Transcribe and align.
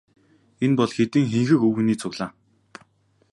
Энэ 0.63 0.75
бол 0.79 0.91
хэдэн 0.95 1.25
хэнхэг 1.31 1.61
өвгөний 1.67 1.97
цуглаан. 2.01 2.31